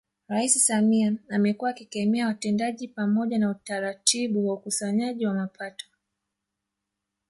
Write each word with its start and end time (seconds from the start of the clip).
Rais 0.27 0.47
Samia 0.67 1.13
amekuwa 1.29 1.69
akikemea 1.69 2.27
watendaji 2.27 2.87
pamoja 2.87 3.37
na 3.39 3.49
utaratibu 3.49 4.47
wa 4.47 4.53
ukusanyaji 4.55 5.25
wa 5.25 5.33
mapato 5.33 5.85